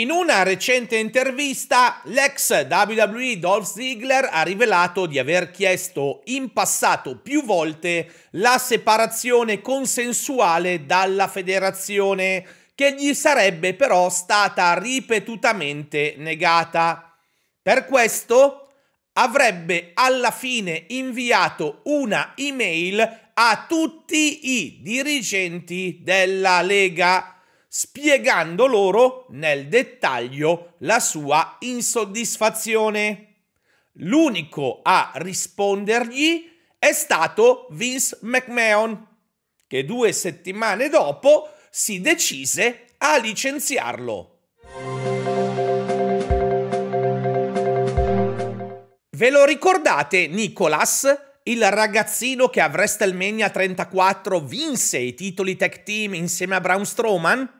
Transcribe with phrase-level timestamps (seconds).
[0.00, 7.18] In una recente intervista, l'ex WWE Dolph Ziggler ha rivelato di aver chiesto in passato
[7.18, 17.14] più volte la separazione consensuale dalla federazione, che gli sarebbe però stata ripetutamente negata.
[17.60, 18.70] Per questo
[19.12, 27.34] avrebbe alla fine inviato una email a tutti i dirigenti della Lega
[27.72, 33.26] spiegando loro nel dettaglio la sua insoddisfazione.
[33.92, 39.06] L'unico a rispondergli è stato Vince McMahon,
[39.68, 44.38] che due settimane dopo si decise a licenziarlo.
[49.10, 51.28] Ve lo ricordate Nicholas?
[51.44, 57.59] il ragazzino che a WrestleMania 34 vinse i titoli tag team insieme a Braun Strowman?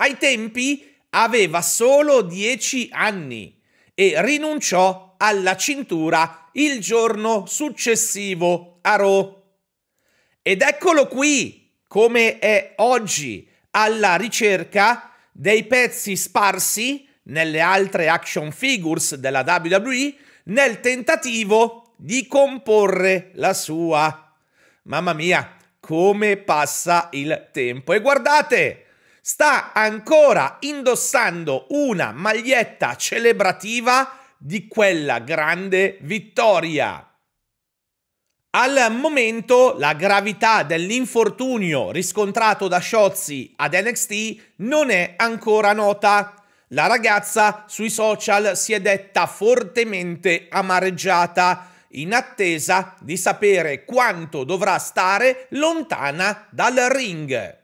[0.00, 3.60] Ai tempi aveva solo 10 anni
[3.94, 9.42] e rinunciò alla cintura il giorno successivo a Raw.
[10.40, 19.16] Ed eccolo qui, come è oggi, alla ricerca dei pezzi sparsi nelle altre action figures
[19.16, 20.14] della WWE
[20.44, 24.32] nel tentativo di comporre la sua.
[24.84, 27.92] Mamma mia, come passa il tempo.
[27.92, 28.84] E guardate,
[29.28, 37.06] sta ancora indossando una maglietta celebrativa di quella grande vittoria.
[38.52, 46.42] Al momento la gravità dell'infortunio riscontrato da Shotzi ad NXT non è ancora nota.
[46.68, 54.78] La ragazza sui social si è detta fortemente amareggiata in attesa di sapere quanto dovrà
[54.78, 57.57] stare lontana dal ring.